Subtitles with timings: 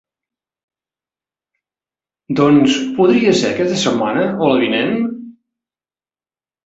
[2.39, 4.99] Doncs, podria ser aquesta setmana o la vinent?